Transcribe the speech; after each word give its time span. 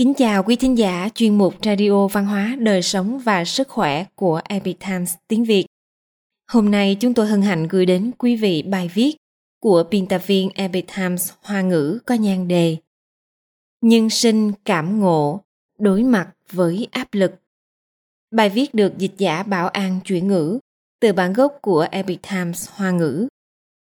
Kính 0.00 0.14
chào 0.14 0.42
quý 0.42 0.56
thính 0.56 0.78
giả 0.78 1.08
chuyên 1.14 1.38
mục 1.38 1.54
Radio 1.62 2.06
Văn 2.06 2.26
hóa, 2.26 2.56
Đời 2.60 2.82
sống 2.82 3.18
và 3.18 3.44
Sức 3.44 3.68
khỏe 3.68 4.04
của 4.14 4.40
Epic 4.44 4.76
Times 4.80 5.14
tiếng 5.28 5.44
Việt. 5.44 5.66
Hôm 6.50 6.70
nay 6.70 6.96
chúng 7.00 7.14
tôi 7.14 7.26
hân 7.26 7.42
hạnh 7.42 7.68
gửi 7.68 7.86
đến 7.86 8.12
quý 8.18 8.36
vị 8.36 8.62
bài 8.62 8.90
viết 8.94 9.16
của 9.62 9.84
biên 9.90 10.06
tập 10.06 10.22
viên 10.26 10.50
Epic 10.54 10.84
Times 10.96 11.32
Hoa 11.42 11.62
ngữ 11.62 11.98
có 12.06 12.14
nhan 12.14 12.48
đề 12.48 12.76
Nhân 13.80 14.10
sinh 14.10 14.52
cảm 14.64 15.00
ngộ, 15.00 15.40
đối 15.78 16.02
mặt 16.02 16.32
với 16.52 16.88
áp 16.90 17.08
lực. 17.12 17.32
Bài 18.30 18.50
viết 18.50 18.74
được 18.74 18.98
dịch 18.98 19.14
giả 19.18 19.42
Bảo 19.42 19.68
An 19.68 20.00
chuyển 20.04 20.28
ngữ 20.28 20.58
từ 21.00 21.12
bản 21.12 21.32
gốc 21.32 21.58
của 21.62 21.86
Epic 21.90 22.20
Times 22.30 22.68
Hoa 22.70 22.90
ngữ. 22.90 23.28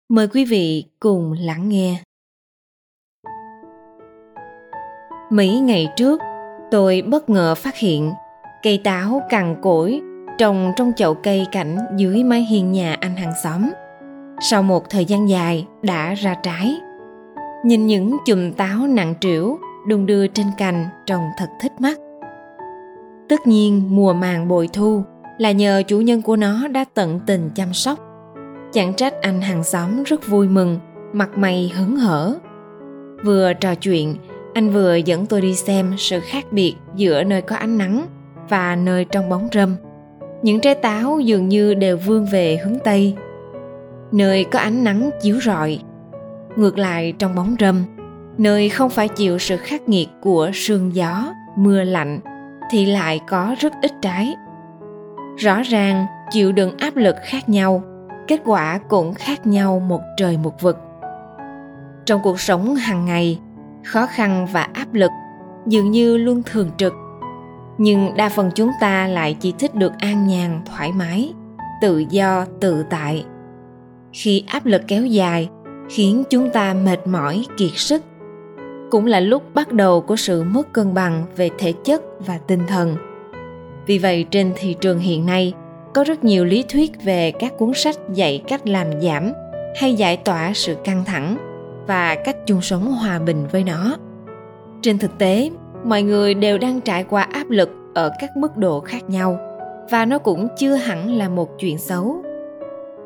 Mời 0.08 0.28
quý 0.28 0.44
vị 0.44 0.84
cùng 1.00 1.32
lắng 1.32 1.68
nghe. 1.68 2.02
Mấy 5.30 5.60
ngày 5.60 5.92
trước, 5.96 6.20
tôi 6.70 7.02
bất 7.06 7.30
ngờ 7.30 7.54
phát 7.54 7.76
hiện 7.76 8.12
cây 8.62 8.80
táo 8.84 9.22
cằn 9.30 9.56
cỗi 9.62 10.00
trồng 10.38 10.72
trong 10.76 10.92
chậu 10.96 11.14
cây 11.14 11.46
cảnh 11.52 11.78
dưới 11.96 12.24
mái 12.24 12.40
hiên 12.40 12.72
nhà 12.72 12.96
anh 13.00 13.16
hàng 13.16 13.32
xóm. 13.44 13.70
Sau 14.40 14.62
một 14.62 14.90
thời 14.90 15.04
gian 15.04 15.28
dài 15.28 15.66
đã 15.82 16.14
ra 16.14 16.34
trái. 16.42 16.80
Nhìn 17.64 17.86
những 17.86 18.16
chùm 18.26 18.52
táo 18.52 18.86
nặng 18.86 19.14
trĩu 19.20 19.58
đung 19.88 20.06
đưa 20.06 20.26
trên 20.26 20.46
cành 20.58 20.86
trông 21.06 21.22
thật 21.38 21.48
thích 21.60 21.72
mắt. 21.80 21.98
Tất 23.28 23.46
nhiên 23.46 23.96
mùa 23.96 24.12
màng 24.12 24.48
bội 24.48 24.68
thu 24.72 25.02
là 25.38 25.52
nhờ 25.52 25.82
chủ 25.86 26.00
nhân 26.00 26.22
của 26.22 26.36
nó 26.36 26.68
đã 26.68 26.84
tận 26.94 27.20
tình 27.26 27.50
chăm 27.54 27.72
sóc. 27.72 27.98
Chẳng 28.72 28.94
trách 28.94 29.14
anh 29.22 29.40
hàng 29.40 29.64
xóm 29.64 30.02
rất 30.02 30.28
vui 30.28 30.48
mừng, 30.48 30.78
mặt 31.12 31.38
mày 31.38 31.72
hớn 31.74 31.96
hở. 31.96 32.34
Vừa 33.24 33.52
trò 33.52 33.74
chuyện, 33.74 34.16
anh 34.56 34.70
vừa 34.70 34.94
dẫn 34.94 35.26
tôi 35.26 35.40
đi 35.40 35.54
xem 35.54 35.94
sự 35.98 36.20
khác 36.20 36.44
biệt 36.50 36.74
giữa 36.94 37.24
nơi 37.24 37.42
có 37.42 37.56
ánh 37.56 37.78
nắng 37.78 38.06
và 38.48 38.76
nơi 38.76 39.04
trong 39.04 39.28
bóng 39.28 39.48
râm. 39.52 39.76
Những 40.42 40.60
trái 40.60 40.74
táo 40.74 41.20
dường 41.20 41.48
như 41.48 41.74
đều 41.74 41.96
vươn 41.96 42.26
về 42.26 42.56
hướng 42.56 42.78
tây. 42.84 43.14
Nơi 44.12 44.44
có 44.44 44.58
ánh 44.58 44.84
nắng 44.84 45.10
chiếu 45.22 45.40
rọi, 45.40 45.78
ngược 46.56 46.78
lại 46.78 47.14
trong 47.18 47.34
bóng 47.34 47.56
râm. 47.60 47.84
Nơi 48.38 48.68
không 48.68 48.90
phải 48.90 49.08
chịu 49.08 49.38
sự 49.38 49.56
khắc 49.56 49.88
nghiệt 49.88 50.08
của 50.22 50.50
sương 50.54 50.94
gió, 50.94 51.34
mưa 51.56 51.82
lạnh 51.82 52.20
thì 52.70 52.86
lại 52.86 53.20
có 53.28 53.54
rất 53.58 53.72
ít 53.82 53.92
trái. 54.02 54.34
Rõ 55.36 55.62
ràng 55.62 56.06
chịu 56.30 56.52
đựng 56.52 56.76
áp 56.78 56.96
lực 56.96 57.16
khác 57.24 57.48
nhau, 57.48 57.82
kết 58.28 58.40
quả 58.44 58.78
cũng 58.88 59.14
khác 59.14 59.46
nhau 59.46 59.80
một 59.80 60.00
trời 60.16 60.36
một 60.36 60.62
vực. 60.62 60.78
Trong 62.06 62.20
cuộc 62.22 62.40
sống 62.40 62.74
hàng 62.76 63.04
ngày 63.04 63.38
khó 63.86 64.06
khăn 64.06 64.46
và 64.52 64.62
áp 64.62 64.94
lực, 64.94 65.10
dường 65.66 65.90
như 65.90 66.16
luôn 66.16 66.42
thường 66.42 66.70
trực. 66.76 66.92
Nhưng 67.78 68.16
đa 68.16 68.28
phần 68.28 68.50
chúng 68.54 68.70
ta 68.80 69.08
lại 69.08 69.36
chỉ 69.40 69.54
thích 69.58 69.74
được 69.74 69.92
an 69.98 70.26
nhàn, 70.26 70.60
thoải 70.66 70.92
mái, 70.92 71.32
tự 71.80 72.04
do, 72.10 72.44
tự 72.60 72.84
tại. 72.90 73.24
Khi 74.12 74.44
áp 74.46 74.66
lực 74.66 74.82
kéo 74.88 75.06
dài, 75.06 75.48
khiến 75.88 76.24
chúng 76.30 76.50
ta 76.50 76.74
mệt 76.74 77.06
mỏi, 77.06 77.46
kiệt 77.58 77.72
sức. 77.74 78.02
Cũng 78.90 79.06
là 79.06 79.20
lúc 79.20 79.54
bắt 79.54 79.72
đầu 79.72 80.00
của 80.00 80.16
sự 80.16 80.42
mất 80.42 80.72
cân 80.72 80.94
bằng 80.94 81.24
về 81.36 81.50
thể 81.58 81.72
chất 81.84 82.02
và 82.26 82.38
tinh 82.38 82.62
thần. 82.68 82.96
Vì 83.86 83.98
vậy, 83.98 84.26
trên 84.30 84.52
thị 84.56 84.76
trường 84.80 84.98
hiện 84.98 85.26
nay, 85.26 85.52
có 85.94 86.04
rất 86.04 86.24
nhiều 86.24 86.44
lý 86.44 86.64
thuyết 86.68 87.04
về 87.04 87.32
các 87.38 87.52
cuốn 87.58 87.72
sách 87.74 87.96
dạy 88.12 88.42
cách 88.48 88.66
làm 88.66 88.86
giảm 89.00 89.32
hay 89.76 89.94
giải 89.94 90.16
tỏa 90.16 90.52
sự 90.54 90.76
căng 90.84 91.04
thẳng 91.04 91.45
và 91.86 92.14
cách 92.14 92.36
chung 92.46 92.60
sống 92.60 92.92
hòa 92.92 93.18
bình 93.18 93.46
với 93.52 93.64
nó. 93.64 93.96
Trên 94.82 94.98
thực 94.98 95.18
tế, 95.18 95.50
mọi 95.84 96.02
người 96.02 96.34
đều 96.34 96.58
đang 96.58 96.80
trải 96.80 97.04
qua 97.04 97.22
áp 97.22 97.50
lực 97.50 97.70
ở 97.94 98.10
các 98.20 98.36
mức 98.36 98.56
độ 98.56 98.80
khác 98.80 99.10
nhau, 99.10 99.38
và 99.90 100.04
nó 100.04 100.18
cũng 100.18 100.48
chưa 100.58 100.74
hẳn 100.74 101.10
là 101.18 101.28
một 101.28 101.58
chuyện 101.58 101.78
xấu. 101.78 102.22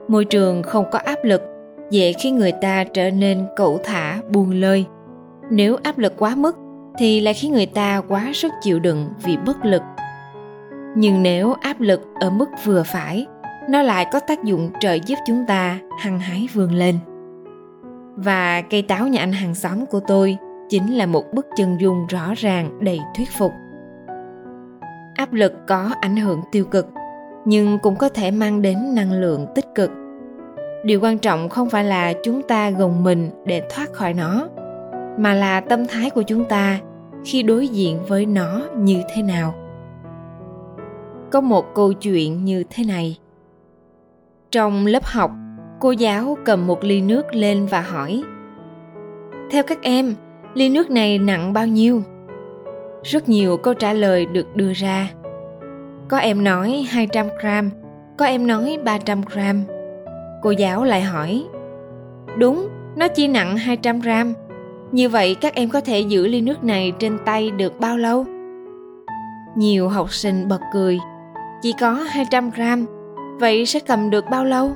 Môi 0.08 0.24
trường 0.24 0.62
không 0.62 0.84
có 0.90 0.98
áp 0.98 1.18
lực, 1.22 1.42
dễ 1.90 2.12
khiến 2.12 2.36
người 2.36 2.52
ta 2.52 2.84
trở 2.84 3.10
nên 3.10 3.46
cẩu 3.56 3.80
thả, 3.84 4.20
buông 4.30 4.50
lơi. 4.50 4.84
Nếu 5.50 5.76
áp 5.82 5.98
lực 5.98 6.12
quá 6.18 6.34
mức, 6.34 6.56
thì 6.98 7.20
lại 7.20 7.34
khiến 7.34 7.52
người 7.52 7.66
ta 7.66 8.02
quá 8.08 8.30
sức 8.34 8.52
chịu 8.62 8.78
đựng 8.78 9.08
vì 9.24 9.36
bất 9.46 9.64
lực. 9.64 9.82
Nhưng 10.96 11.22
nếu 11.22 11.54
áp 11.60 11.80
lực 11.80 12.00
ở 12.20 12.30
mức 12.30 12.48
vừa 12.64 12.82
phải, 12.82 13.26
nó 13.68 13.82
lại 13.82 14.06
có 14.12 14.20
tác 14.20 14.44
dụng 14.44 14.70
trợ 14.80 14.92
giúp 14.92 15.16
chúng 15.26 15.44
ta 15.48 15.78
hăng 15.98 16.18
hái 16.18 16.48
vươn 16.54 16.72
lên 16.72 16.98
và 18.24 18.62
cây 18.62 18.82
táo 18.82 19.08
nhà 19.08 19.20
anh 19.20 19.32
hàng 19.32 19.54
xóm 19.54 19.86
của 19.86 20.00
tôi 20.00 20.36
chính 20.68 20.96
là 20.96 21.06
một 21.06 21.24
bức 21.32 21.46
chân 21.56 21.80
dung 21.80 22.06
rõ 22.06 22.34
ràng 22.36 22.78
đầy 22.80 23.00
thuyết 23.16 23.28
phục. 23.38 23.52
Áp 25.14 25.32
lực 25.32 25.52
có 25.68 25.90
ảnh 26.00 26.16
hưởng 26.16 26.40
tiêu 26.52 26.64
cực, 26.64 26.86
nhưng 27.44 27.78
cũng 27.78 27.96
có 27.96 28.08
thể 28.08 28.30
mang 28.30 28.62
đến 28.62 28.94
năng 28.94 29.12
lượng 29.12 29.46
tích 29.54 29.66
cực. 29.74 29.90
Điều 30.84 31.00
quan 31.00 31.18
trọng 31.18 31.48
không 31.48 31.70
phải 31.70 31.84
là 31.84 32.12
chúng 32.24 32.42
ta 32.42 32.70
gồng 32.70 33.04
mình 33.04 33.30
để 33.46 33.62
thoát 33.70 33.92
khỏi 33.92 34.14
nó, 34.14 34.48
mà 35.18 35.34
là 35.34 35.60
tâm 35.60 35.86
thái 35.86 36.10
của 36.10 36.22
chúng 36.22 36.44
ta 36.44 36.80
khi 37.24 37.42
đối 37.42 37.68
diện 37.68 37.98
với 38.08 38.26
nó 38.26 38.62
như 38.76 39.02
thế 39.14 39.22
nào. 39.22 39.54
Có 41.30 41.40
một 41.40 41.64
câu 41.74 41.92
chuyện 41.92 42.44
như 42.44 42.64
thế 42.70 42.84
này. 42.84 43.18
Trong 44.50 44.86
lớp 44.86 45.04
học 45.04 45.30
cô 45.80 45.90
giáo 45.90 46.38
cầm 46.44 46.66
một 46.66 46.84
ly 46.84 47.00
nước 47.00 47.34
lên 47.34 47.66
và 47.66 47.80
hỏi 47.80 48.22
theo 49.50 49.62
các 49.62 49.82
em 49.82 50.14
ly 50.54 50.68
nước 50.68 50.90
này 50.90 51.18
nặng 51.18 51.52
bao 51.52 51.66
nhiêu 51.66 52.02
rất 53.02 53.28
nhiều 53.28 53.56
câu 53.56 53.74
trả 53.74 53.92
lời 53.92 54.26
được 54.26 54.56
đưa 54.56 54.72
ra 54.72 55.10
có 56.10 56.18
em 56.18 56.44
nói 56.44 56.86
200 56.90 57.26
gram, 57.40 57.70
có 58.18 58.24
em 58.24 58.46
nói 58.46 58.78
300 58.84 59.22
gram. 59.32 59.62
Cô 60.42 60.50
giáo 60.50 60.84
lại 60.84 61.02
hỏi, 61.02 61.44
đúng, 62.38 62.68
nó 62.96 63.08
chỉ 63.08 63.28
nặng 63.28 63.56
200 63.56 64.00
gram. 64.00 64.34
Như 64.92 65.08
vậy 65.08 65.34
các 65.34 65.54
em 65.54 65.68
có 65.68 65.80
thể 65.80 66.00
giữ 66.00 66.26
ly 66.26 66.40
nước 66.40 66.64
này 66.64 66.92
trên 66.98 67.18
tay 67.24 67.50
được 67.50 67.80
bao 67.80 67.96
lâu? 67.96 68.24
Nhiều 69.56 69.88
học 69.88 70.12
sinh 70.12 70.48
bật 70.48 70.60
cười, 70.72 70.98
chỉ 71.62 71.74
có 71.80 71.92
200 71.92 72.50
gram, 72.50 72.86
vậy 73.40 73.66
sẽ 73.66 73.80
cầm 73.80 74.10
được 74.10 74.24
bao 74.30 74.44
lâu? 74.44 74.72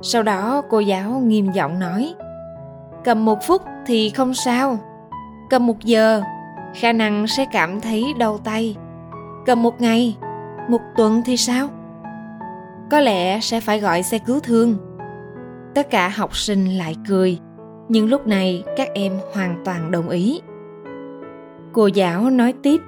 Sau 0.00 0.22
đó 0.22 0.62
cô 0.70 0.80
giáo 0.80 1.10
nghiêm 1.10 1.52
giọng 1.52 1.78
nói, 1.78 2.14
cầm 3.04 3.24
một 3.24 3.38
phút 3.46 3.62
thì 3.86 4.10
không 4.10 4.34
sao, 4.34 4.78
cầm 5.50 5.66
một 5.66 5.80
giờ, 5.84 6.22
khả 6.74 6.92
năng 6.92 7.26
sẽ 7.26 7.46
cảm 7.52 7.80
thấy 7.80 8.04
đau 8.18 8.38
tay, 8.38 8.76
cầm 9.46 9.62
một 9.62 9.80
ngày, 9.80 10.16
một 10.68 10.80
tuần 10.96 11.22
thì 11.24 11.36
sao? 11.36 11.68
Có 12.90 13.00
lẽ 13.00 13.40
sẽ 13.40 13.60
phải 13.60 13.80
gọi 13.80 14.02
xe 14.02 14.18
cứu 14.18 14.40
thương. 14.40 14.76
Tất 15.74 15.90
cả 15.90 16.08
học 16.08 16.36
sinh 16.36 16.78
lại 16.78 16.96
cười, 17.08 17.38
nhưng 17.88 18.08
lúc 18.08 18.26
này 18.26 18.64
các 18.76 18.88
em 18.94 19.12
hoàn 19.34 19.62
toàn 19.64 19.90
đồng 19.90 20.08
ý. 20.08 20.40
Cô 21.72 21.86
giáo 21.86 22.30
nói 22.30 22.54
tiếp, 22.62 22.80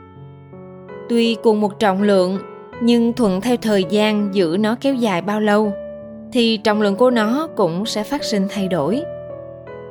tuy 1.09 1.37
cùng 1.43 1.61
một 1.61 1.79
trọng 1.79 2.03
lượng 2.03 2.39
nhưng 2.83 3.13
thuận 3.13 3.41
theo 3.41 3.57
thời 3.57 3.85
gian 3.85 4.35
giữ 4.35 4.57
nó 4.61 4.77
kéo 4.81 4.95
dài 4.95 5.23
bao 5.23 5.41
lâu 5.41 5.73
thì 6.33 6.57
trọng 6.57 6.83
lượng 6.83 6.97
của 6.97 7.11
nó 7.11 7.49
cũng 7.57 7.87
sẽ 7.87 8.03
phát 8.03 8.25
sinh 8.25 8.47
thay 8.51 8.69
đổi. 8.69 9.03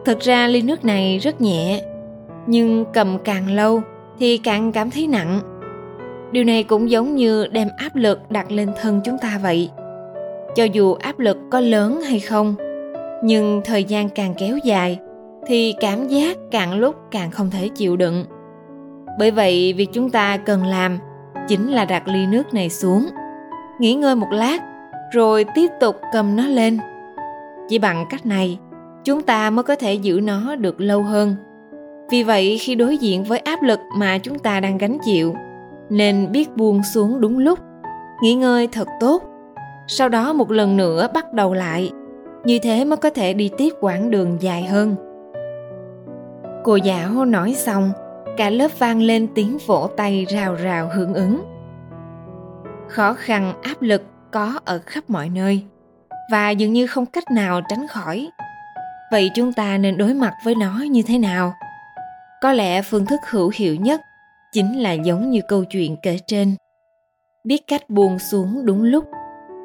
Thực 0.05 0.19
ra 0.19 0.47
ly 0.47 0.61
nước 0.61 0.85
này 0.85 1.17
rất 1.17 1.41
nhẹ, 1.41 1.81
nhưng 2.47 2.85
cầm 2.93 3.17
càng 3.23 3.51
lâu 3.51 3.81
thì 4.19 4.37
càng 4.37 4.71
cảm 4.71 4.91
thấy 4.91 5.07
nặng. 5.07 5.39
Điều 6.31 6.43
này 6.43 6.63
cũng 6.63 6.89
giống 6.89 7.15
như 7.15 7.47
đem 7.47 7.67
áp 7.77 7.95
lực 7.95 8.31
đặt 8.31 8.51
lên 8.51 8.69
thân 8.81 9.01
chúng 9.05 9.17
ta 9.17 9.39
vậy. 9.43 9.69
Cho 10.55 10.63
dù 10.63 10.93
áp 10.93 11.19
lực 11.19 11.37
có 11.51 11.59
lớn 11.59 12.01
hay 12.01 12.19
không, 12.19 12.55
nhưng 13.23 13.61
thời 13.65 13.83
gian 13.83 14.09
càng 14.09 14.33
kéo 14.37 14.57
dài 14.63 14.99
thì 15.47 15.73
cảm 15.79 16.07
giác 16.07 16.37
càng 16.51 16.79
lúc 16.79 16.95
càng 17.11 17.31
không 17.31 17.49
thể 17.49 17.67
chịu 17.67 17.97
đựng. 17.97 18.25
Bởi 19.19 19.31
vậy, 19.31 19.73
việc 19.77 19.89
chúng 19.93 20.09
ta 20.09 20.37
cần 20.37 20.65
làm 20.65 20.99
chính 21.47 21.71
là 21.71 21.85
đặt 21.85 22.07
ly 22.07 22.25
nước 22.25 22.53
này 22.53 22.69
xuống. 22.69 23.09
Nghỉ 23.79 23.93
ngơi 23.93 24.15
một 24.15 24.27
lát 24.31 24.68
rồi 25.11 25.45
tiếp 25.55 25.71
tục 25.79 25.95
cầm 26.13 26.35
nó 26.35 26.47
lên. 26.47 26.77
Chỉ 27.67 27.79
bằng 27.79 28.05
cách 28.09 28.25
này, 28.25 28.59
chúng 29.03 29.21
ta 29.21 29.49
mới 29.49 29.63
có 29.63 29.75
thể 29.75 29.93
giữ 29.93 30.19
nó 30.23 30.55
được 30.55 30.81
lâu 30.81 31.03
hơn. 31.03 31.35
Vì 32.09 32.23
vậy, 32.23 32.57
khi 32.57 32.75
đối 32.75 32.97
diện 32.97 33.23
với 33.23 33.39
áp 33.39 33.61
lực 33.61 33.79
mà 33.97 34.17
chúng 34.17 34.39
ta 34.39 34.59
đang 34.59 34.77
gánh 34.77 34.97
chịu, 35.05 35.35
nên 35.89 36.31
biết 36.31 36.55
buông 36.55 36.83
xuống 36.83 37.21
đúng 37.21 37.37
lúc, 37.37 37.59
nghỉ 38.21 38.33
ngơi 38.33 38.67
thật 38.71 38.87
tốt. 38.99 39.23
Sau 39.87 40.09
đó 40.09 40.33
một 40.33 40.51
lần 40.51 40.77
nữa 40.77 41.07
bắt 41.13 41.33
đầu 41.33 41.53
lại, 41.53 41.91
như 42.43 42.59
thế 42.59 42.85
mới 42.85 42.97
có 42.97 43.09
thể 43.09 43.33
đi 43.33 43.51
tiếp 43.57 43.69
quãng 43.79 44.11
đường 44.11 44.37
dài 44.39 44.63
hơn. 44.63 44.95
Cô 46.63 46.75
giáo 46.75 47.25
nói 47.25 47.53
xong, 47.53 47.91
cả 48.37 48.49
lớp 48.49 48.79
vang 48.79 49.01
lên 49.01 49.27
tiếng 49.35 49.57
vỗ 49.67 49.89
tay 49.97 50.25
rào 50.29 50.55
rào 50.55 50.89
hưởng 50.95 51.13
ứng. 51.13 51.41
Khó 52.87 53.13
khăn, 53.13 53.53
áp 53.61 53.81
lực 53.81 54.01
có 54.31 54.59
ở 54.65 54.79
khắp 54.85 55.03
mọi 55.07 55.29
nơi 55.29 55.63
và 56.31 56.49
dường 56.49 56.73
như 56.73 56.87
không 56.87 57.05
cách 57.05 57.31
nào 57.31 57.61
tránh 57.69 57.87
khỏi. 57.87 58.29
Vậy 59.11 59.31
chúng 59.35 59.53
ta 59.53 59.77
nên 59.77 59.97
đối 59.97 60.13
mặt 60.13 60.33
với 60.43 60.55
nó 60.55 60.83
như 60.89 61.01
thế 61.01 61.17
nào? 61.17 61.53
Có 62.41 62.53
lẽ 62.53 62.81
phương 62.81 63.05
thức 63.05 63.19
hữu 63.29 63.51
hiệu 63.55 63.75
nhất 63.75 64.01
chính 64.51 64.79
là 64.81 64.91
giống 64.91 65.29
như 65.29 65.41
câu 65.47 65.63
chuyện 65.63 65.97
kể 66.03 66.17
trên. 66.27 66.55
Biết 67.43 67.67
cách 67.67 67.89
buông 67.89 68.19
xuống 68.19 68.65
đúng 68.65 68.83
lúc, 68.83 69.05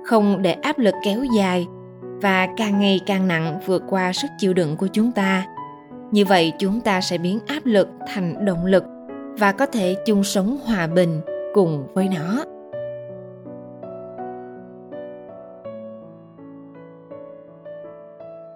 không 0.07 0.43
để 0.43 0.53
áp 0.53 0.79
lực 0.79 0.95
kéo 1.05 1.25
dài 1.37 1.67
và 2.23 2.49
càng 2.57 2.81
ngày 2.81 3.01
càng 3.07 3.29
nặng 3.29 3.61
vượt 3.67 3.83
qua 3.89 4.13
sức 4.13 4.29
chịu 4.39 4.53
đựng 4.53 4.77
của 4.77 4.89
chúng 4.93 5.13
ta. 5.13 5.47
Như 6.11 6.25
vậy 6.25 6.53
chúng 6.59 6.81
ta 6.81 7.01
sẽ 7.01 7.19
biến 7.19 7.39
áp 7.47 7.61
lực 7.65 7.89
thành 8.07 8.45
động 8.45 8.67
lực 8.67 8.85
và 9.39 9.53
có 9.53 9.67
thể 9.67 9.97
chung 10.07 10.25
sống 10.25 10.59
hòa 10.65 10.87
bình 10.87 11.21
cùng 11.55 11.87
với 11.95 12.09
nó. 12.09 12.54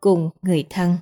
cùng 0.00 0.30
người 0.42 0.66
thân. 0.70 0.96